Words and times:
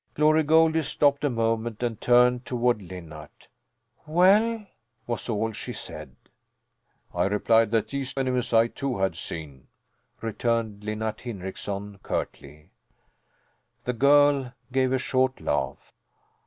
'"Glory 0.15 0.41
Goldie 0.41 0.81
stopped 0.81 1.23
a 1.23 1.29
moment 1.29 1.83
and 1.83 2.01
turned 2.01 2.43
toward 2.43 2.79
Linnart. 2.79 3.45
"Well?" 4.07 4.65
was 5.05 5.29
all 5.29 5.51
she 5.51 5.73
said. 5.73 6.15
"I 7.13 7.25
replied 7.25 7.69
that 7.69 7.89
these 7.89 8.17
enemies 8.17 8.51
I, 8.51 8.65
too, 8.65 8.97
had 8.97 9.15
seen," 9.15 9.67
returned 10.19 10.81
Linnart 10.81 11.19
Hindrickson 11.21 11.99
curtly. 12.01 12.71
The 13.83 13.93
girl 13.93 14.53
gave 14.71 14.91
a 14.91 14.97
short 14.97 15.39
laugh. 15.39 15.93